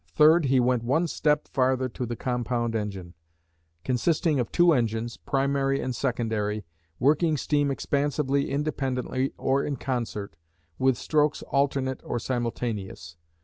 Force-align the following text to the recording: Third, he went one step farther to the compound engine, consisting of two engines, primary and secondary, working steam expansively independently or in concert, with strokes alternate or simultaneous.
Third, 0.15 0.45
he 0.45 0.59
went 0.59 0.81
one 0.83 1.05
step 1.05 1.47
farther 1.47 1.87
to 1.89 2.07
the 2.07 2.15
compound 2.15 2.73
engine, 2.75 3.13
consisting 3.83 4.39
of 4.39 4.51
two 4.51 4.73
engines, 4.73 5.15
primary 5.15 5.79
and 5.79 5.95
secondary, 5.95 6.65
working 6.97 7.37
steam 7.37 7.69
expansively 7.69 8.49
independently 8.49 9.31
or 9.37 9.63
in 9.63 9.75
concert, 9.75 10.35
with 10.79 10.97
strokes 10.97 11.43
alternate 11.51 12.01
or 12.03 12.17
simultaneous. 12.17 13.15